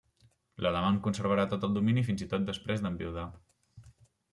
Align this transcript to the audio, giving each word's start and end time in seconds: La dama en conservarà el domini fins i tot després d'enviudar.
La 0.65 0.71
dama 0.75 0.89
en 0.93 0.97
conservarà 1.07 1.45
el 1.59 1.61
domini 1.77 2.05
fins 2.09 2.25
i 2.29 2.31
tot 2.33 2.49
després 2.51 2.85
d'enviudar. 2.87 3.29